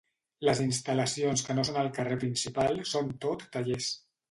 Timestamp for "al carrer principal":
1.83-2.83